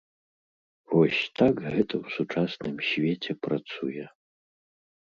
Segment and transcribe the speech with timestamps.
[0.93, 4.05] Вось так гэта ў сучасным свеце працуе.